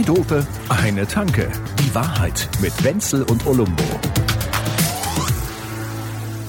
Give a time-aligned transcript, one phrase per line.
[0.00, 1.50] Zwei Dope, eine Tanke.
[1.78, 3.82] Die Wahrheit mit Wenzel und Olumbo.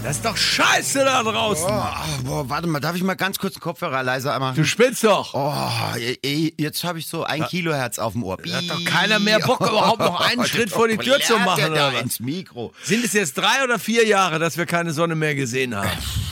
[0.04, 1.68] Das ist doch scheiße da draußen.
[1.68, 4.56] Oh, boah, warte mal, darf ich mal ganz kurz den Kopfhörer leiser machen?
[4.56, 5.34] Du spinnst doch.
[5.34, 8.38] Oh, ey, jetzt habe ich so ein Kilohertz auf dem Ohr.
[8.38, 11.58] Da hat doch keiner mehr Bock, überhaupt noch einen Schritt vor die Tür zu machen,
[11.58, 12.02] der oder da was?
[12.04, 12.72] ins Mikro.
[12.84, 15.90] Sind es jetzt drei oder vier Jahre, dass wir keine Sonne mehr gesehen haben?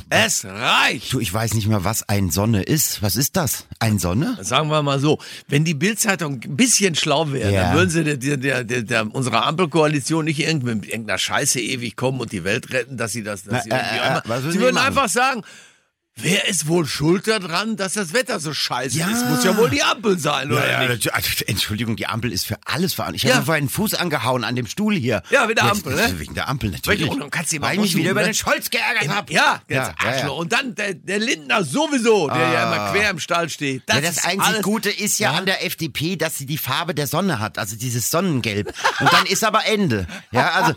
[0.09, 1.13] Es reicht.
[1.13, 3.01] Du, ich weiß nicht mal, was ein Sonne ist.
[3.01, 3.65] Was ist das?
[3.79, 4.37] Ein Sonne?
[4.41, 7.63] Sagen wir mal so, wenn die Bildzeitung ein bisschen schlau wäre, Ja.
[7.65, 11.95] dann würden sie der, der, der, der, unserer Ampelkoalition nicht irgendwie mit irgendeiner Scheiße ewig
[11.95, 14.43] kommen und die Welt retten, dass sie das, dass sie, Na, äh, irgendwie äh, was
[14.43, 15.41] würden sie sie würden einfach sagen,
[16.21, 19.07] wer ist wohl schuld daran, dass das Wetter so scheiße Ja.
[19.09, 19.25] ist?
[19.29, 21.13] Muss ja wohl die Ampel sein, oder Ja, ja, nicht?
[21.13, 23.23] also, Entschuldigung, die Ampel ist für alles verantwortlich.
[23.23, 23.35] Ich Ja.
[23.37, 25.21] habe vorhin den Fuß angehauen an dem Stuhl hier.
[25.29, 26.19] Ja, wegen der Jetzt- Ampel, ne?
[26.19, 27.09] Wegen der Ampel, natürlich.
[27.09, 29.31] Und dann kannst du mal Weil ich mich wieder über den Scholz geärgert habe.
[29.33, 30.23] Ja, jetzt Ja, ja, Arschloch.
[30.23, 30.29] ja.
[30.29, 33.83] Und dann der, der Lindner sowieso, der ja immer quer im Stall steht.
[33.87, 36.93] Das, ja, das einzig alles- Gute ist ja, an der FDP, dass sie die Farbe
[36.95, 38.73] der Sonne hat, also dieses Sonnengelb.
[38.99, 40.07] Und dann ist aber Ende.
[40.31, 40.73] Ja, also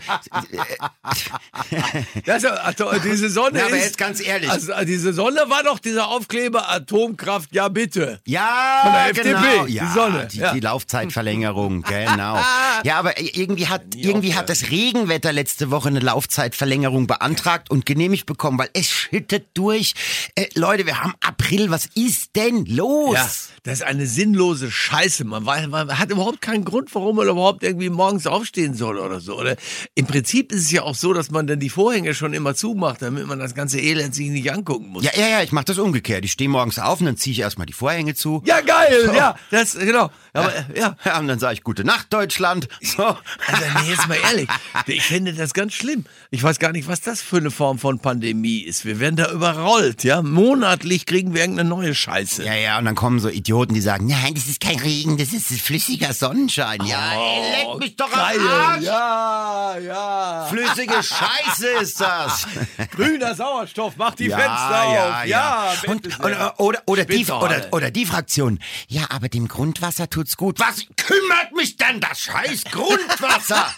[2.24, 4.50] Das, also, diese Sonne Ja, aber ist, jetzt ganz ehrlich.
[4.50, 8.20] Also, diese Sonne war doch dieser Aufkleber Atomkraft, ja bitte.
[8.26, 9.64] ja, Von der FDP, genau.
[9.66, 10.52] die ja, Sonne, Die, ja.
[10.52, 12.38] die Laufzeitverlängerung, genau.
[12.84, 18.26] Ja, aber irgendwie hat irgendwie hat das Regenwetter letzte Woche eine Laufzeitverlängerung beantragt und genehmigt
[18.26, 19.94] bekommen, weil es schüttet durch.
[20.34, 23.14] Äh, Leute, wir haben April, was ist denn los?
[23.14, 23.30] Ja,
[23.62, 25.24] das ist eine sinnlose Scheiße.
[25.24, 29.20] Man, weiß, man hat überhaupt keinen Grund, warum man überhaupt irgendwie morgens aufstehen soll oder
[29.20, 29.38] so.
[29.38, 29.56] Oder
[29.94, 33.02] im Prinzip ist es ja auch so, dass man dann die Vorhänge schon immer zumacht,
[33.02, 35.04] damit man das ganze Elend sich nicht angucken muss.
[35.04, 36.24] Ja, ja, ja, ich mache das umgekehrt.
[36.24, 38.42] Ich stehe morgens auf und dann ziehe ich erstmal die Vorhänge zu.
[38.44, 40.10] Ja, geil, ja, das, genau.
[40.32, 40.96] Aber, ja.
[41.04, 42.68] Ja, und dann sage ich Gute Nacht, Deutschland.
[42.80, 43.04] So.
[43.04, 44.48] Also, nee, jetzt mal ehrlich,
[44.86, 46.04] ich finde das ganz schlimm.
[46.30, 48.84] Ich weiß gar nicht, was das für eine Form von Pandemie ist.
[48.84, 50.22] Wir werden da überrollt, ja.
[50.22, 52.44] Monatlich kriegen wir irgendeine neue Scheiße.
[52.44, 55.32] Ja, ja, und dann kommen so Idioten, die sagen, nein, das ist kein Regen, das
[55.32, 56.80] ist flüssiger Sonnenschein.
[56.86, 58.40] Ja, ey, leck mich doch am Oh, Geil.
[58.48, 58.84] Arsch.
[58.84, 60.46] Ja, ja.
[60.48, 62.46] Flüssige Scheiße ist das.
[62.94, 64.94] Grüner Sauerstoff, mach die ja, Fenster auf.
[64.94, 65.72] ja, ja.
[65.80, 66.54] Bett Und, und, leer.
[66.58, 68.58] oder, oder, die, oder, oder die Fraktion.
[68.88, 70.58] Ja, aber dem Grundwasser tut's gut.
[70.58, 73.66] Was kümmert mich denn das scheiß Grundwasser?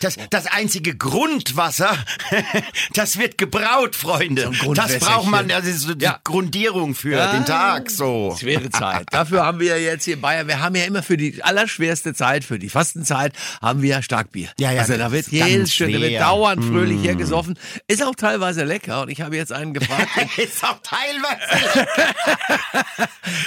[0.00, 1.90] Das, das einzige Grundwasser,
[2.94, 4.48] das wird gebraut, Freunde.
[4.66, 6.18] ein das braucht man, das ist so die Ja.
[6.24, 7.32] Grundierung für Ja.
[7.32, 8.34] den Tag, so.
[8.40, 9.06] Schwere Zeit.
[9.10, 12.14] Dafür haben wir ja jetzt hier in Bayern, wir haben ja immer für die allerschwerste
[12.14, 14.48] Zeit, für die Fastenzeit, haben wir ja Starkbier.
[14.58, 16.12] Ja, ja, also da wird jedes schön, da wird.
[16.12, 16.18] Mm.
[16.18, 17.58] dauernd fröhlich hergesoffen.
[17.86, 19.89] Ist auch teilweise lecker und ich habe jetzt einen gefragt.
[20.36, 21.86] ist auch teilweise.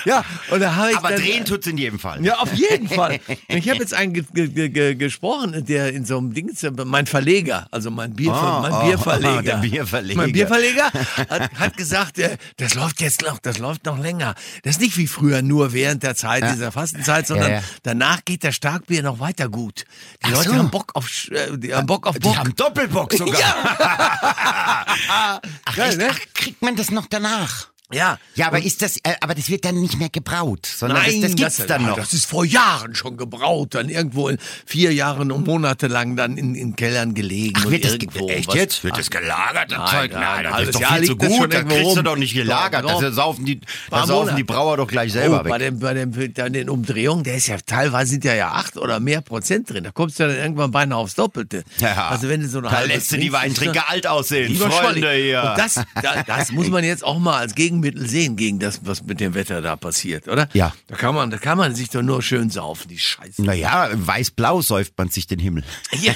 [0.06, 2.24] ja, und da habe ich Aber dann, drehen tut's in jedem Fall.
[2.24, 3.20] Ja, auf jeden Fall.
[3.48, 6.52] Ich habe jetzt einen ge ge ge ge gesprochen, der in so einem Ding,
[6.86, 9.42] mein Verleger, also mein, Bier Ah, mein ah, Bierverleger.
[9.44, 10.22] der Bierverleger.
[10.22, 10.92] Mein Bierverleger
[11.30, 14.36] hat, hat gesagt, äh, das läuft jetzt noch, das läuft noch länger.
[14.64, 17.64] Das ist nicht wie früher nur während der Zeit dieser Fastenzeit, sondern Ja, ja.
[17.84, 19.86] danach geht das Starkbier noch weiter gut.
[20.26, 20.56] Die Ach Leute so.
[20.56, 22.34] haben Bock auf, äh, die haben Bock auf Bock.
[22.34, 23.40] Die haben Doppelbock sogar.
[23.40, 24.86] Ja.
[25.10, 25.42] Ach,
[25.76, 26.10] Geil, ne?
[26.12, 27.73] Ach, kriegt man das noch danach?
[27.94, 28.18] Ja.
[28.36, 31.32] Ja, aber ist das, äh, aber das wird dann nicht mehr gebraut, sondern Nein, das,
[31.32, 31.96] das gibt's dann ja, noch.
[31.98, 36.38] Das ist vor Jahren schon gebraut, dann irgendwo in vier Jahren und Monate lang dann
[36.38, 37.54] in, in Kellern gelegen.
[37.58, 38.84] Ach, und wird das irgendwo ge- echt was- jetzt?
[38.84, 40.12] Wird das gelagert, das Nein, Zeug?
[40.14, 41.54] nein, Nein, ein das ist doch Jahr viel zu das gut.
[41.54, 42.84] Das irgendwo kriegst du doch nicht gelagert.
[42.84, 45.60] Doch, Das saufen die, das saufen die Brauer doch gleich Oh, selber bei weg.
[45.60, 49.00] dem, bei dem, bei den Umdrehungen, der ist ja teilweise sind ja, ja acht oder
[49.00, 49.84] mehr Prozent drin.
[49.84, 51.64] Da kommst du dann irgendwann beinahe aufs Doppelte.
[51.80, 52.08] Ja.
[52.10, 55.44] Also wenn du so eine Da lässt du die Weintrinker das- alt aussehen, Freunde hier.
[55.44, 59.04] Und das, da, das muss man jetzt auch mal als Gegenmittel sehen gegen das, was
[59.04, 60.48] mit dem Wetter da passiert, oder?
[60.54, 60.74] Ja.
[60.88, 63.44] Da kann man, da kann man sich doch nur schön saufen, die Scheiße.
[63.44, 65.64] Naja, weiß-blau säuft man sich den Himmel.
[66.02, 66.14] Ja,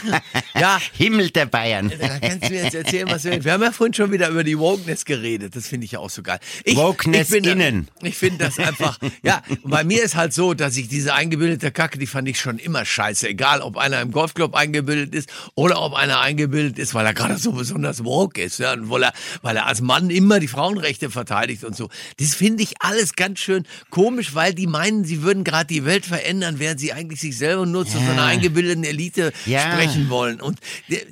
[0.60, 0.80] ja.
[0.94, 1.92] Himmel der Bayern.
[2.00, 3.46] Da kannst du mir jetzt erzählen, was du willst.
[3.46, 5.56] Wir haben ja vorhin schon wieder über die Wokeness geredet.
[5.56, 6.40] Das finde ich ja auch so geil.
[6.64, 7.88] Ich, Wokeness ich finde, innen.
[8.02, 11.72] Ich finde das einfach, ja, und bei mir ist halt so, dass ich diese eingebildete
[11.72, 13.28] Kacke, die fand ich schon immer scheiße.
[13.28, 17.38] Egal, ob einer im Golfclub eingebildet ist oder ob einer eingebildet ist, weil er gerade
[17.38, 21.10] so besonders woke ist, ja, und weil er, weil er als Mann immer die Frauenrechte
[21.10, 21.90] verteidigt und so.
[22.20, 26.06] Das finde ich alles ganz schön komisch, weil die meinen, sie würden gerade die Welt
[26.06, 29.72] verändern, während sie eigentlich sich selber nur zu so einer eingebildeten Elite Ja.
[29.72, 30.42] sprechen wollen.
[30.42, 30.60] Und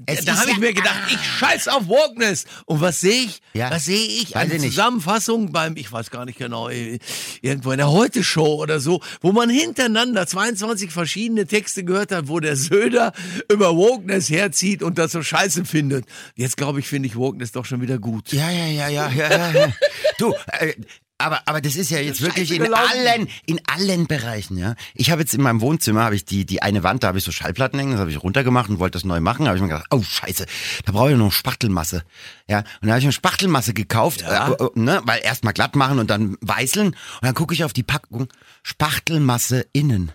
[0.06, 2.46] Es da habe ich ja- mir gedacht, ich scheiß auf Wokeness.
[2.66, 3.40] Und was sehe ich?
[3.54, 3.72] Ja.
[3.72, 4.36] Was sehe ich?
[4.36, 4.58] Eine.
[4.58, 7.00] Zusammenfassung beim, ich weiß gar nicht genau, äh,
[7.42, 12.40] irgendwo in der Heute-Show oder so, wo man hintereinander 22 verschiedene Texte gehört hat, wo
[12.40, 13.14] der Söder
[13.52, 16.06] über Wokeness herzieht und das so scheiße findet.
[16.36, 18.32] Jetzt glaube ich, finde ich Wokeness doch schon wieder gut.
[18.34, 19.74] Ja, ja, ja, ja, ja, ja.
[20.32, 20.74] Du, äh,
[21.18, 22.90] aber, aber das ist ja jetzt wirklich in gelaufen.
[23.08, 24.76] allen, in allen Bereichen, ja.
[24.94, 27.24] Ich habe jetzt in meinem Wohnzimmer, habe ich die, die eine Wand, da habe ich
[27.24, 29.70] so Schallplatten hängen, das habe ich runtergemacht und wollte das neu machen, habe ich mir
[29.70, 30.46] gedacht, oh Scheiße,
[30.86, 32.04] da brauche ich noch Spachtelmasse.
[32.50, 34.50] Ja, und dann habe ich mir Spachtelmasse gekauft, Ja.
[34.52, 37.64] äh, äh, ne, weil erst mal glatt machen und dann weißeln und dann gucke ich
[37.64, 38.28] auf die Packung,
[38.64, 40.12] Spachtelmasse innen.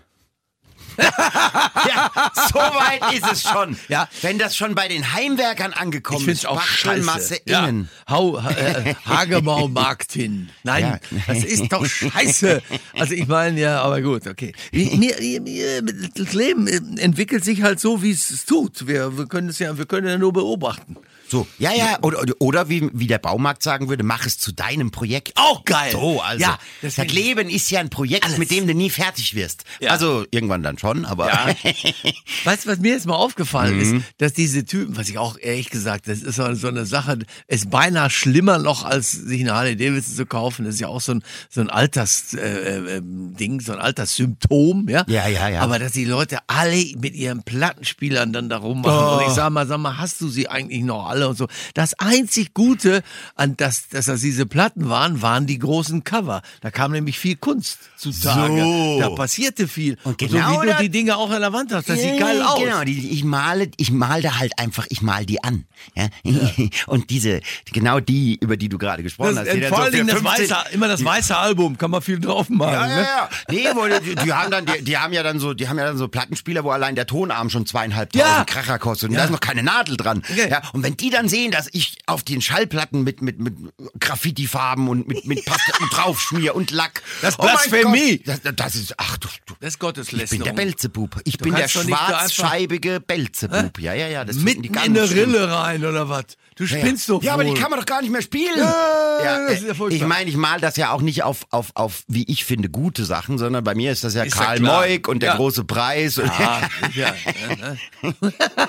[0.97, 2.11] Ja,
[2.51, 3.77] so weit ist es schon.
[3.87, 4.07] Ja.
[4.21, 7.41] Wenn das schon bei den Heimwerkern angekommen ist, auch Spachtelmasse scheiße.
[7.45, 7.65] Ja.
[7.67, 7.89] innen.
[8.09, 10.49] Hau, äh, Hagebaumarkt hin.
[10.63, 10.99] Nein, Ja.
[11.27, 12.61] das ist doch scheiße.
[12.97, 14.53] Also ich meine, ja, aber gut, okay.
[14.71, 15.81] Mir, mir,
[16.15, 16.67] das Leben
[16.97, 18.87] entwickelt sich halt so, wie es es tut.
[18.87, 20.97] Wir, wir können es ja, wir können ja nur beobachten.
[21.31, 24.91] So, ja, ja, oder, oder- wie, wie der Baumarkt sagen würde, mach es zu deinem
[24.91, 25.31] Projekt.
[25.35, 25.93] Auch geil.
[25.93, 28.37] So, also, Ja, das Leben ist ja ein Projekt, Alles.
[28.37, 29.63] mit dem du nie fertig wirst.
[29.79, 29.91] Ja.
[29.91, 31.27] Also, irgendwann dann schon, aber.
[31.29, 31.47] Ja.
[32.43, 33.97] Weißt du, was mir jetzt mal aufgefallen Mhm.
[33.99, 37.19] ist, dass diese Typen, was ich auch ehrlich gesagt, das ist so so eine Sache,
[37.47, 40.65] ist beinahe schlimmer noch, als sich eine Harley Davidson zu kaufen.
[40.65, 44.89] Das ist ja auch so ein, so ein Alters, äh, äh, Ding, so ein Alterssymptom,
[44.89, 45.05] ja?
[45.07, 45.61] Ja, ja, ja.
[45.61, 49.19] Aber dass die Leute alle mit ihren Plattenspielern dann da rummachen.
[49.21, 51.47] Und ich sag mal, sag mal, hast du sie eigentlich noch alle und so.
[51.73, 53.03] Das einzig Gute
[53.35, 56.41] an das, dass das diese Platten waren, waren die großen Cover.
[56.61, 58.61] Da kam nämlich viel Kunst zutage.
[58.61, 58.99] So.
[58.99, 59.97] Da passierte viel.
[60.03, 61.89] Und so genau wie du die Dinge auch an der Wand hast.
[61.89, 62.59] Das sieht geil Ja, aus.
[62.59, 65.65] Genau, ich male, ich male da halt einfach, ich male die an.
[65.95, 66.07] Ja?
[66.87, 67.41] Und diese,
[67.71, 69.55] genau die, über die du gerade gesprochen Das, hast.
[69.55, 72.19] die vor allen Dingen für das 15 weiße, immer das weiße Album, kann man viel
[72.19, 72.73] drauf machen.
[72.73, 73.01] Ja, ja, ne?
[73.01, 73.29] ja.
[73.49, 75.85] Nee, wo, die, die haben dann, die, die haben ja dann so, die haben ja
[75.85, 78.43] dann so Plattenspieler, wo allein der Tonarm schon zweieinhalbtausend Ja.
[78.45, 79.19] Kracher kostet und Ja.
[79.21, 80.23] da ist noch keine Nadel dran.
[80.29, 80.49] Okay.
[80.49, 83.55] Ja, und wenn die dann sehen, dass ich auf den Schallplatten mit, mit, mit
[83.99, 87.01] Graffiti-Farben und mit, mit Pastetten draufschmier und Lack.
[87.21, 88.21] Das ist Oh Blasphemie.
[88.25, 90.43] Das, das ist, ach du, du Das ist ich bin Gotteslästerung.
[90.43, 91.21] der Belzebub.
[91.25, 93.79] Ich bin der schwarzscheibige Belzebub.
[93.79, 95.09] Ja, ja, ja, das Mitten die in eine.
[95.09, 96.25] Rille rein, oder was?
[96.61, 97.57] Du Ja, spinnst doch Ja, aber die wohl.
[97.57, 98.55] kann man doch gar nicht mehr spielen.
[98.57, 99.95] Ja, das ist ja furchtbar.
[99.99, 103.03] ich meine, ich mal das ja auch nicht auf, auf, auf, wie ich finde, gute
[103.03, 104.81] Sachen, sondern bei mir ist das ja Ist ja Karl klar.
[104.81, 105.35] Moik und der Ja.
[105.37, 106.19] große Preis.
[106.19, 106.61] Und Ah,
[106.93, 107.07] ja,
[107.49, 107.77] ja, ne?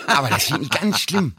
[0.06, 1.34] aber das finde ich ganz schlimm.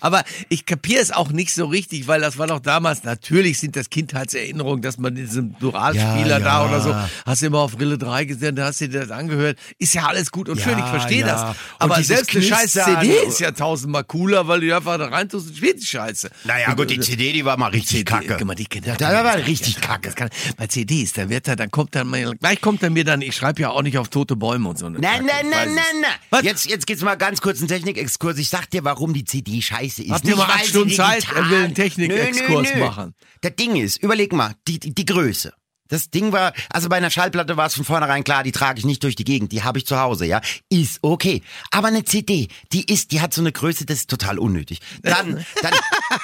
[0.00, 3.74] Aber ich kapiere es auch nicht so richtig, weil das war doch damals, natürlich sind
[3.74, 6.68] das Kindheitserinnerungen, dass man diesen Duralspieler Ja, da ja.
[6.68, 6.94] oder so,
[7.24, 9.58] hast du immer auf Rille 3 gesehen, da hast du dir das angehört.
[9.78, 11.26] Ist ja alles gut und schön, Ja, ich verstehe ja.
[11.26, 11.42] das.
[11.50, 13.00] Und Aber dieses selbst eine scheiß Knistern.
[13.00, 16.30] CD ist ja tausendmal cooler, weil du einfach da reintust und spielst die Scheiße.
[16.44, 18.36] Naja, gut, die CD, die war mal richtig kacke.
[18.38, 20.10] Guck mal, die, Ja, da war richtig kacke.
[20.12, 23.22] Kann, bei CDs, da wird er, dann kommt dann mal, gleich kommt er mir dann,
[23.22, 24.88] ich schreibe ja auch nicht auf tote Bäume und so.
[24.88, 26.44] Nein, Kacke, nein, nein, nein, nein.
[26.44, 28.38] Jetzt, jetzt geht's mal ganz kurz einen Technikexkurs.
[28.38, 30.10] Ich sag dir, warum die CD scheiße ist.
[30.10, 31.26] Habt ihr mal acht Stunden Zeit?
[31.34, 33.14] Er will einen Technikexkurs machen.
[33.40, 35.52] Das Ding ist, überleg mal, die, die, die Größe.
[35.88, 38.84] Das Ding war, also bei einer Schallplatte war es von vornherein klar, die trage ich
[38.84, 40.40] nicht durch die Gegend, die habe ich zu Hause, ja.
[40.68, 41.42] Ist okay.
[41.70, 44.80] Aber eine CD, die ist, die hat so eine Größe, das ist total unnötig.
[45.02, 45.72] Dann, dann,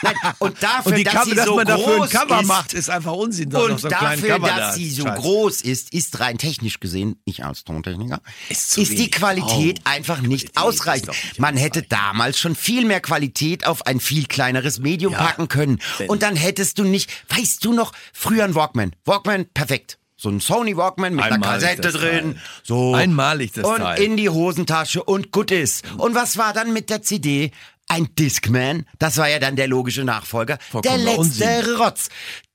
[0.03, 2.41] nein, und dafür, Und die dass Cover, sie dass so man dafür ein groß Cover
[2.41, 3.51] ist, macht, ist einfach Unsinn.
[3.51, 4.73] da und so dafür, dass da.
[4.73, 5.21] sie so Scheiße.
[5.21, 9.11] groß ist, ist rein technisch gesehen, ich als Tontechniker, Ist ist, die.
[9.11, 11.09] Qualität Oh, einfach nicht Qualität ausreichend.
[11.09, 15.49] nicht Man hätte damals schon viel mehr Qualität auf ein viel kleineres Medium Ja, packen
[15.49, 15.79] können.
[16.09, 18.93] Und dann hättest du nicht, weißt du noch, früher ein Walkman.
[19.05, 19.99] Walkman, perfekt.
[20.17, 22.35] So ein Sony Walkman mit einer Einmalig Kassette das drin.
[22.35, 22.43] Teil.
[22.63, 22.95] So.
[22.95, 24.01] Einmalig das und Teil.
[24.03, 25.85] in die Hosentasche und gut ist.
[25.99, 27.51] Und was war dann mit der CD?
[27.89, 30.57] Ein Discman, das war ja dann der logische Nachfolger.
[30.57, 31.77] der Vollkommener letzte Unsinn.
[31.77, 32.09] Rotz.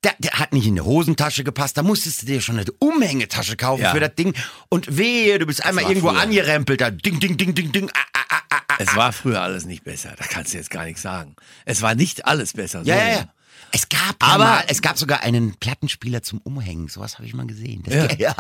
[0.03, 3.57] Der, der hat nicht in eine Hosentasche gepasst, da musstest du dir schon eine Umhängetasche
[3.57, 3.91] kaufen Ja.
[3.91, 4.33] für das Ding.
[4.69, 6.21] Und wehe, du bist einmal irgendwo früher.
[6.21, 7.91] angerempelt, da ding, ding, ding, ding, ding.
[7.93, 8.75] Ah, ah, ah, ah, ah.
[8.79, 10.13] Es war früher alles nicht besser.
[10.17, 11.35] Da kannst du jetzt gar nichts sagen.
[11.65, 12.81] Es war nicht alles besser.
[12.85, 13.01] Ja, so.
[13.01, 13.29] ja, ja.
[13.71, 16.87] Es gab Aber- mal, es gab sogar einen Plattenspieler zum Umhängen.
[16.87, 17.83] Sowas habe ich mal gesehen.
[17.85, 18.07] Das, Ja.
[18.17, 18.33] ja.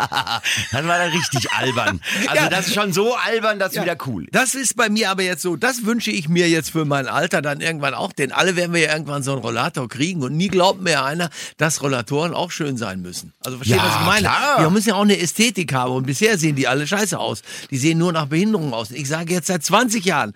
[0.71, 2.01] das war dann richtig albern.
[2.27, 2.49] Also Ja.
[2.49, 4.27] das ist schon so albern, dass wieder cool.
[4.31, 7.41] Das ist bei mir aber jetzt so, das wünsche ich mir jetzt für mein Alter
[7.41, 10.47] dann irgendwann auch, denn alle werden wir ja irgendwann so einen Rollator kriegen und nie
[10.47, 13.33] glaubt mir einer, dass Rollatoren auch schön sein müssen.
[13.43, 14.19] Also versteht, Ja, was ich meine?
[14.21, 14.59] klar.
[14.61, 17.41] Wir müssen ja auch eine Ästhetik haben und bisher sehen die alle scheiße aus.
[17.69, 18.91] Die sehen nur nach Behinderung aus.
[18.91, 20.33] Ich sage jetzt seit 20 Jahren,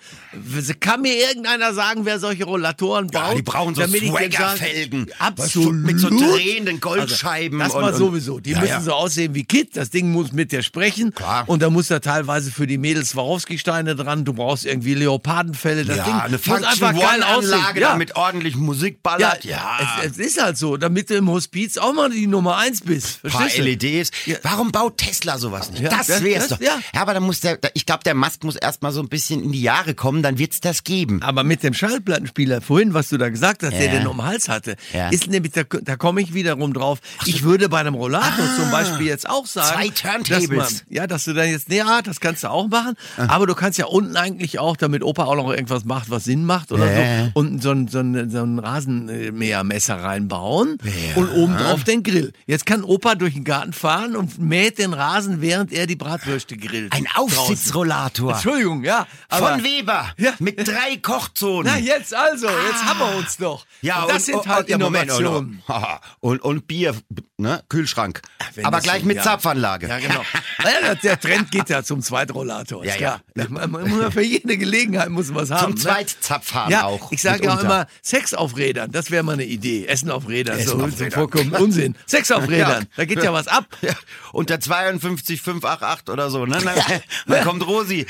[0.79, 3.29] kann mir irgendeiner sagen, wer solche Rollatoren baut?
[3.29, 5.07] Ja, die brauchen so damit ich dem sage- Swagger-Felgen.
[5.19, 5.75] Absolut.
[5.75, 7.61] Mit so drehenden Goldscheiben.
[7.61, 8.39] Also, das mal und- sowieso.
[8.39, 8.81] Die Ja, müssen ja.
[8.81, 9.75] so aussehen wie Kid.
[9.75, 11.13] Das Ding muss mit dir sprechen.
[11.13, 11.43] Klar.
[11.47, 14.25] Und da muss da teilweise für die Mädels Swarovski-Steine dran.
[14.25, 15.85] Du brauchst irgendwie Leopardenfälle.
[15.85, 17.59] Das ja, Ding eine muss einfach geil aussehen.
[17.75, 17.91] Ja.
[17.91, 19.43] damit ordentlich Musik Ja, ballert.
[19.45, 22.81] Ja, Es, es ist halt so, damit du im Hospiz auch mal die Nummer eins
[22.81, 23.21] bist.
[23.21, 23.63] paar Verstehst du?
[23.63, 24.11] LEDs.
[24.43, 25.83] Warum baut Tesla sowas nicht?
[25.85, 26.65] Das wär's das- doch.
[26.65, 26.79] ja.
[26.93, 29.61] aber dann muss der, ich glaube, der Musk muss erstmal so ein bisschen in die
[29.61, 31.21] Jahre kommen, dann wird's das geben.
[31.21, 33.91] Aber mit dem Schallplattenspieler, vorhin, was du da gesagt hast, der Ja.
[33.99, 35.09] den um den Hals hatte, Ja.
[35.09, 36.99] ist nämlich, da, da komme ich wiederum drauf.
[37.25, 39.69] Ich würde bei einem Rollator zum Beispiel jetzt auch sagen.
[39.73, 40.49] Zwei Turntables.
[40.49, 42.95] Dass man, ja, dass du dann jetzt, nee, ja, das kannst du auch machen.
[43.17, 46.45] Aber du kannst ja unten eigentlich auch, damit Opa auch noch irgendwas macht, was Sinn
[46.45, 47.25] macht oder Ja.
[47.25, 50.77] so, unten so ein, so ein, so ein Rasenmähermesser reinbauen
[51.15, 52.33] und oben drauf den Grill.
[52.45, 56.57] Jetzt kann Opa durch den Garten fahren und mäht den Rasen, während er die Bratwürste
[56.57, 56.91] grillt.
[56.93, 57.07] Ein.
[57.15, 58.33] Aufsitzrollator.
[58.33, 59.07] Entschuldigung, ja.
[59.29, 60.05] Von Weber.
[60.17, 60.33] Ja.
[60.39, 61.71] Mit drei Kochzonen.
[61.73, 63.65] na, jetzt also, jetzt haben wir uns doch.
[63.81, 65.11] Ja, und das sind halt ja, Moment.
[66.19, 66.95] Und, und Bier,
[67.41, 67.63] ne?
[67.69, 68.21] Kühlschrank.
[68.55, 69.23] Wenn Aber gleich so- mit ja.
[69.23, 69.87] Zapfanlage.
[69.87, 70.21] Ja, genau.
[71.03, 72.85] Der Trend geht ja zum Zweitrollator.
[72.85, 73.19] Ja, ja.
[73.35, 75.75] ja für jede Gelegenheit muss man was haben.
[75.77, 75.95] Zum ne?
[75.95, 77.11] Zweitzapffahren Ja, auch.
[77.11, 78.91] ich sage ja auch immer Sex auf Rädern.
[78.91, 79.85] Das wäre mal eine Idee.
[79.87, 80.59] Essen auf Rädern.
[80.59, 81.11] Essen so, auf Rädern.
[81.11, 81.95] vollkommen Unsinn.
[82.05, 82.87] Sex auf Rädern.
[82.95, 83.65] Da geht ja was ab.
[84.33, 86.59] Unter 52 588 oder so, ne?
[86.63, 88.05] Dann, dann kommt Rosi.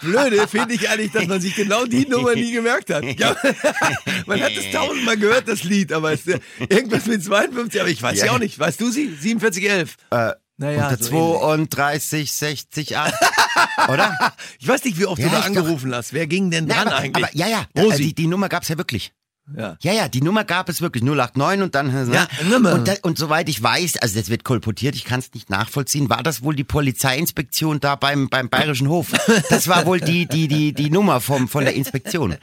[0.00, 3.04] Blöde finde ich eigentlich, dass man sich genau die Nummer nie gemerkt hat.
[3.04, 3.36] Ja,
[4.26, 8.18] man hat es tausendmal gehört, das Lied, aber es, irgendwas mit 52, aber ich weiß
[8.18, 8.32] ja, Ja.
[8.32, 8.58] auch nicht.
[8.62, 9.08] Weißt du sie?
[9.08, 9.96] 4711.
[10.10, 13.14] Äh, Naja, unter so 32 60 8.
[13.88, 14.16] Oder?
[14.60, 16.12] Ich weiß nicht, wie oft Ja, du da angerufen hast.
[16.12, 17.24] Wer ging denn Na, dran aber, eigentlich?
[17.26, 18.04] aber ja, ja, Rosi.
[18.04, 19.12] die, die Nummer gab's ja wirklich.
[19.56, 19.76] Ja.
[19.80, 22.08] Ja, ja, die Nummer gab es wirklich 089 und dann ne?
[22.14, 22.74] Ja, Nummer.
[22.74, 26.08] Und, da, und soweit ich weiß, also das wird kolportiert, ich kann es nicht nachvollziehen,
[26.08, 29.08] war das wohl die Polizeiinspektion da beim beim Bayerischen Hof?
[29.50, 32.36] Das war wohl die die die die Nummer vom von der Inspektion.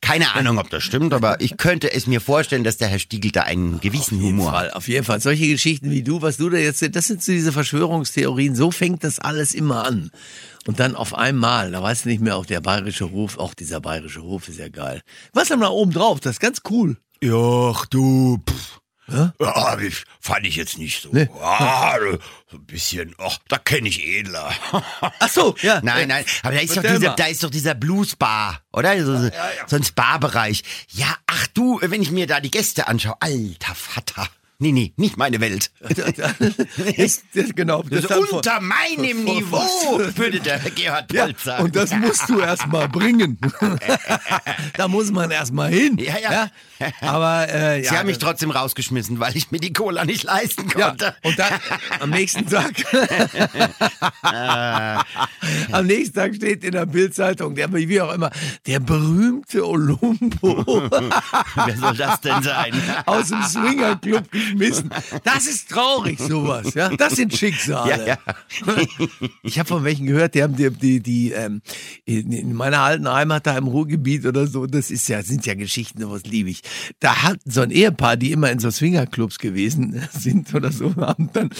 [0.00, 3.30] Keine Ahnung, ob das stimmt, aber ich könnte es mir vorstellen, dass der Herr Stiegel
[3.30, 4.58] da einen gewissen Auf Humor hat.
[4.58, 5.20] Fall, auf jeden Fall.
[5.20, 8.54] Solche Geschichten wie du, was du da jetzt, das sind so diese Verschwörungstheorien.
[8.54, 10.10] So fängt das alles immer an.
[10.66, 13.80] Und dann auf einmal, da weißt du nicht mehr, auch der bayerische Hof, auch dieser
[13.80, 15.02] bayerische Hof ist ja geil.
[15.32, 16.20] Was haben wir da oben drauf?
[16.20, 16.96] Das ist ganz cool.
[17.24, 18.80] Ach du, pff.
[19.08, 21.10] Ja, ich, fand ich jetzt nicht so.
[21.12, 21.28] Nee.
[21.40, 21.96] Ah,
[22.50, 24.52] so ein bisschen, ach, da kenne ich Edler.
[25.00, 25.80] Ach so, ja.
[25.82, 29.04] Nein, nein, aber da ist, doch dieser, da ist doch dieser Blues Bar, oder?
[29.04, 29.30] So,
[29.66, 30.62] so ein Spa-Bereich.
[30.88, 34.28] Ja, ach du, wenn ich mir da die Gäste anschaue, alter Vater.
[34.62, 35.72] Nee, nee, nicht meine Welt.
[36.96, 37.82] ist, das, genau.
[37.82, 41.64] Das vor- unter meinem vor- Niveau, würde der Gerhard Ja, Polt sagen.
[41.64, 43.38] und das musst du erst mal bringen.
[44.76, 45.98] da muss man erst mal hin.
[45.98, 46.48] Ja, ja.
[47.00, 50.68] Aber äh, ja, Sie haben mich trotzdem rausgeschmissen, weil ich mir die Cola nicht leisten
[50.78, 51.16] Ja, konnte.
[51.24, 51.52] und dann
[51.98, 52.72] am nächsten Tag.
[55.72, 58.30] am nächsten Tag steht in der Bildzeitung, der wie auch immer,
[58.66, 60.88] der berühmte Olumbo
[61.66, 62.72] Wer soll das denn sein?
[63.06, 64.22] aus dem Swingerclub
[64.58, 64.90] geschmissen.
[65.24, 66.74] Das ist traurig, sowas.
[66.74, 68.06] Ja, das sind Schicksale.
[68.06, 68.18] Ja,
[69.42, 71.62] Ich habe von welchen gehört, die haben die, die, die ähm,
[72.04, 74.66] in, in meiner alten Heimat da im Ruhrgebiet oder so.
[74.66, 76.62] Das ist ja, sind ja Geschichten, sowas liebe ich.
[77.00, 81.30] Da hat so ein Ehepaar, die immer in so Swingerclubs gewesen sind oder so, haben
[81.32, 81.50] dann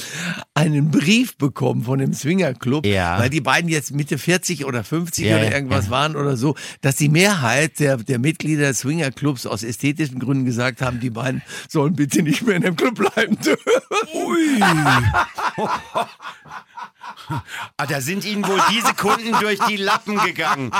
[0.55, 3.19] einen Brief bekommen von dem Swingerclub, Ja.
[3.19, 6.55] weil die beiden jetzt Mitte 40 oder 50 Ja, oder ja, irgendwas waren oder so,
[6.81, 11.43] dass die Mehrheit der, der Mitglieder des Swingerclubs aus ästhetischen Gründen gesagt haben, die beiden
[11.69, 13.39] sollen bitte nicht mehr in dem Club bleiben.
[14.15, 14.61] Ui.
[17.77, 20.71] ah, da sind Ihnen wohl diese Kunden durch die Lappen gegangen.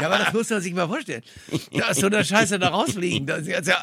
[0.00, 1.22] Ja, aber das muss man sich mal vorstellen.
[1.72, 3.26] Da ist so eine Scheiße da rausfliegen.
[3.26, 3.78] Das ist ja,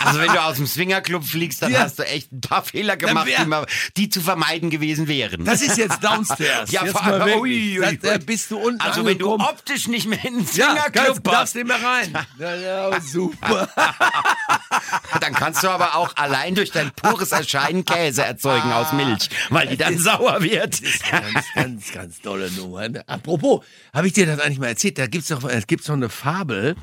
[0.00, 1.80] Also wenn du aus dem Swingerclub fliegst, dann Ja.
[1.80, 3.66] hast du echt ein paar Fehler gemacht, wär- die, mal,
[3.96, 5.44] die zu vermeiden gewesen wären.
[5.44, 6.70] das ist jetzt downstairs.
[6.70, 8.18] ja, jetzt vor allem, ui, ui, Da- da ui.
[8.24, 11.36] bist du unten Also wenn du optisch nicht mehr in den ja, Swingerclub kannst, passt,
[11.36, 12.12] darfst nicht mehr rein.
[12.38, 13.68] Ja, ja, super.
[15.20, 19.68] dann kannst du aber auch allein durch dein pures Erscheinen Käse erzeugen aus Milch, weil
[19.68, 20.80] die dann sauer wird.
[21.10, 22.88] Ganz, ganz, ganz tolle Nummer.
[23.06, 24.98] Apropos, habe ich dir das eigentlich mal erzählt?
[24.98, 26.76] Da gibt's doch, es gibt so eine Fabel.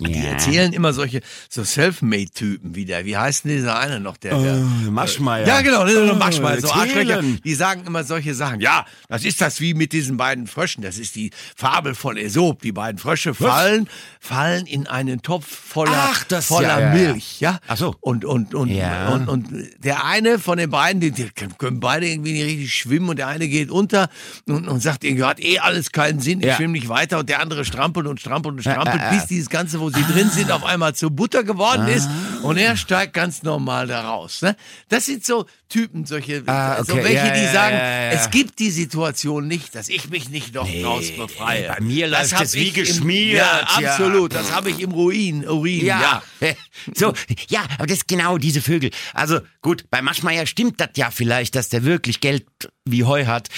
[0.00, 3.04] Die erzählen immer solche so Selfmade-Typen wieder.
[3.04, 4.16] Wie heißt denn dieser eine noch?
[4.16, 4.56] Der, der
[4.90, 5.46] Maschmeier.
[5.46, 6.70] Ja, genau, ist so Maschmal, so.
[6.70, 7.22] Arschlöcher.
[7.44, 8.60] Die sagen immer solche Sachen.
[8.60, 10.82] Ja, das ist das wie mit diesen beiden Fröschen.
[10.82, 12.62] Das ist die Fabel von Aesop.
[12.62, 13.88] Die beiden Frösche fallen,
[14.20, 16.90] fallen in einen Topf voller, Ach, das- voller ja.
[16.92, 17.58] Milch, ja.
[17.68, 17.94] Ach so.
[18.00, 19.08] Und, und, und, Ja.
[19.10, 21.28] und, und der eine von den beiden, die, die
[21.58, 24.08] können beide irgendwie nicht richtig schwimmen und der eine geht unter
[24.46, 27.40] und, und sagt, irgendwie hat eh alles keinen Sinn, ich schwimme nicht weiter und der
[27.40, 29.14] andere strampelt und strampelt und strampelt, äh, äh.
[29.16, 32.08] bis dieses Ganze, wo sie drin sind, auf einmal zu Butter geworden ist
[32.42, 34.42] und er steigt ganz normal da raus.
[34.42, 34.56] Ne?
[34.88, 37.04] Das sind so Typen, solche, Ah, so okay.
[37.04, 40.54] welche, Ja, die ja, sagen, ja, es gibt die Situation nicht, dass ich mich nicht
[40.54, 41.68] noch draus befreie.
[41.76, 43.90] bei mir Das läuft hab es wie im- geschmiert, Ja, ja.
[43.92, 44.34] absolut.
[44.34, 46.22] Das habe ich im Ruin, Urin, ja.
[46.94, 47.12] So,
[47.48, 48.90] ja, aber das ist genau diese Vögel.
[49.14, 52.46] Also gut, bei Maschmeyer stimmt das ja vielleicht, dass der wirklich Geld
[52.84, 53.48] wie Heu hat.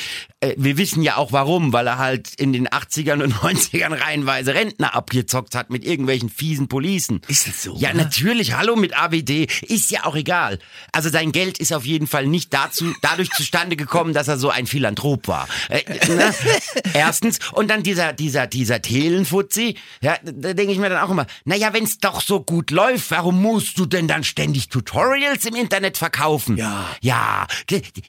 [0.40, 4.54] Äh, Wir wissen ja auch warum, weil er halt in den 80ern und 90ern reihenweise
[4.54, 7.20] Rentner abgezockt hat mit irgendwelchen fiesen Policen.
[7.28, 7.98] Ist das so, Ja, oder?
[8.04, 8.54] natürlich.
[8.54, 9.48] Hallo mit AWD.
[9.62, 10.58] Ist ja auch egal.
[10.92, 14.50] Also sein Geld ist auf jeden Fall nicht dazu, dadurch zustande gekommen, dass er so
[14.50, 15.48] ein Philanthrop war.
[15.68, 16.34] Äh, ne?
[16.94, 17.38] Erstens.
[17.52, 19.76] Und dann dieser, dieser, dieser Thelenfuzzi.
[20.02, 23.04] Ja, da denke ich mir dann auch immer, naja, wenn es doch so gut läuft,
[23.12, 26.56] warum musst du denn dann ständig Tutorials im Internet verkaufen?
[26.56, 26.88] Ja.
[27.02, 27.46] Ja,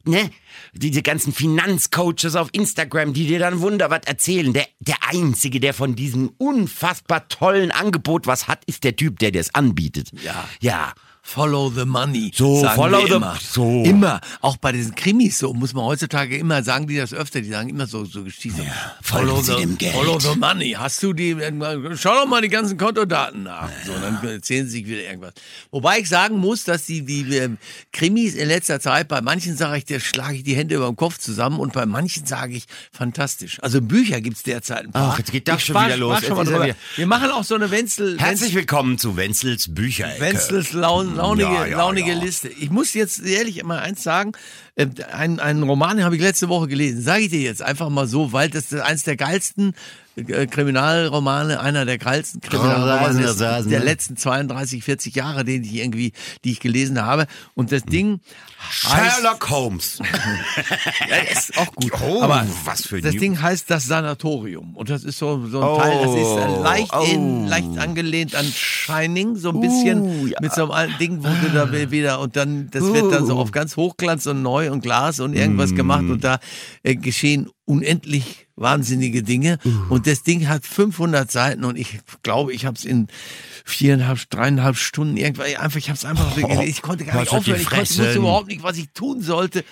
[0.05, 0.31] ne?
[0.71, 4.53] Diese ganzen Finanzcoaches auf Instagram, die dir dann wunder was erzählen.
[4.53, 9.31] Der, der Einzige, der von diesem unfassbar tollen Angebot was hat, ist der Typ, der
[9.31, 10.11] dir es anbietet.
[10.23, 10.47] Ja.
[10.61, 10.93] Ja.
[11.25, 12.31] Follow the money.
[12.35, 13.37] So, sagen follow the- immer.
[13.41, 13.83] so.
[13.83, 14.19] Immer.
[14.41, 17.69] Auch bei diesen Krimis so muss man heutzutage immer sagen, die das öfter, die sagen
[17.69, 18.61] immer so, so Geschichten.
[19.41, 19.93] Sie dem Geld.
[19.95, 20.75] Follow the money.
[20.77, 21.35] Hast du die,
[21.95, 23.69] schau doch mal die ganzen Kontodaten nach.
[23.85, 25.33] So, dann erzählen sie sich wieder irgendwas.
[25.71, 27.57] Wobei ich sagen muss, dass die, die ähm,
[27.93, 30.97] Krimis in letzter Zeit, bei manchen sage ich, da schlage ich die Hände über den
[30.97, 33.59] Kopf zusammen und bei manchen sage ich, fantastisch.
[33.63, 35.11] Also Bücher gibt's derzeit ein paar.
[35.13, 36.23] Ach, jetzt geht das Ich schon wieder los.
[36.23, 36.67] Schon mal drüber.
[36.97, 40.19] Wir machen auch so eine Wenzel, Herzlich willkommen zu Wenzels Bücherecke.
[40.21, 42.19] Wenzels laun, launige, Ja, ja, launige ja.
[42.19, 42.49] Liste.
[42.49, 44.33] Ich muss jetzt ehrlich immer eins sagen,
[44.75, 48.07] äh, ein, einen Roman habe ich letzte Woche gelesen, sage ich dir jetzt einfach mal
[48.07, 49.73] so, weil das ist eins der geilsten
[50.15, 53.85] äh, Kriminalromane, einer der geilsten Kriminalromane des- Rasen, der ne?
[53.85, 56.13] letzten 32, 40 Jahre, den ich irgendwie,
[56.43, 57.25] die ich gelesen habe.
[57.55, 58.19] Und das Ding
[58.83, 59.99] heißt, Sherlock Holmes.
[61.09, 61.91] ja, ist auch gut.
[62.07, 65.59] Oh, aber was für das New- Ding heißt das Sanatorium und das ist so, so
[65.61, 67.03] ein Oh, Teil, das ist äh, leicht, oh.
[67.03, 70.37] in, leicht angelehnt an Shining, so ein bisschen Uh, ja.
[70.41, 73.35] mit so einem alten Ding, wo du da wieder und dann das wird dann so
[73.35, 73.39] Uh.
[73.39, 75.75] auf ganz Hochglanz und neu und Glas und irgendwas Mm.
[75.75, 76.39] gemacht und da
[76.83, 79.93] äh, geschehen unendlich wahnsinnige Dinge Uh.
[79.93, 83.07] und das Ding hat 500 Seiten und ich glaube, ich habe es in
[83.65, 86.61] viereinhalb, dreieinhalb Stunden irgendwann einfach, ich habe es einfach gelesen.
[86.63, 89.63] Ich konnte gar nicht aufhören, ich konnte, wusste überhaupt nicht, was ich tun sollte.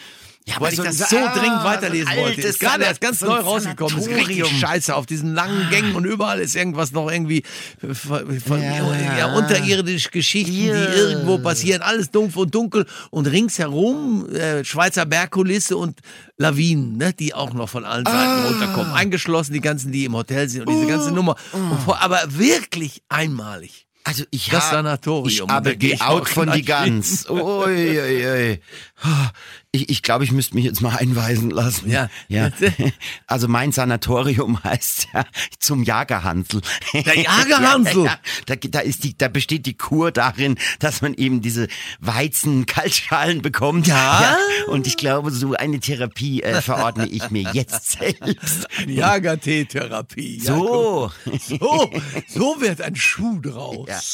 [0.47, 2.23] Ja, weil ich so das so ah, dringend so weiterlesen wollte.
[2.29, 3.97] altes Ist gerade erst ganz so neu rausgekommen.
[3.99, 7.43] Ist richtig scheiße auf diesen langen Gängen und überall ist irgendwas noch irgendwie
[7.79, 9.17] von, Ja.
[9.17, 9.33] ja.
[9.35, 10.87] unterirdisch Geschichten, Ja.
[10.87, 11.83] die irgendwo passieren.
[11.83, 15.99] Alles dumpf und dunkel und ringsherum äh, Schweizer Bergkulisse und
[16.37, 18.11] Lawinen, ne, die auch noch von allen Ah.
[18.11, 18.93] Seiten runterkommen.
[18.93, 21.35] Eingeschlossen die ganzen, die im Hotel sind und diese ganze Nummer.
[21.53, 23.85] Und vor, aber wirklich einmalig.
[24.03, 25.27] Also ich Das ha- Sanatorium.
[25.27, 26.63] Ich habe geout von die.
[26.63, 27.29] Gans.
[27.29, 28.59] Ui, ui, ui.
[29.73, 31.89] Ich, ich glaube, ich müsste mich jetzt mal einweisen lassen.
[31.89, 32.09] Ja.
[32.27, 32.49] ja.
[33.25, 35.25] Also mein Sanatorium heißt ja
[35.59, 36.61] zum Jagerhansel.
[36.93, 37.91] Der Jagerhansel?
[38.01, 41.67] Ja, ja, da, da, ist die, da besteht die Kur darin, dass man eben diese
[41.99, 43.87] Weizen-Kaltschalen bekommt.
[43.87, 44.37] Ja?
[44.67, 48.67] Und ich glaube, so eine Therapie äh, verordne ich mir jetzt selbst.
[48.87, 50.39] Jagertee-Therapie.
[50.43, 51.11] Ja, So.
[51.47, 51.91] So,
[52.27, 54.13] so wird ein Schuh draus.